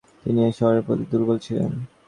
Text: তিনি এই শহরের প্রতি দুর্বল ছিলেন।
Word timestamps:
তিনি 0.23 0.39
এই 0.47 0.53
শহরের 0.59 0.83
প্রতি 0.87 1.05
দুর্বল 1.11 1.37
ছিলেন। 1.45 1.71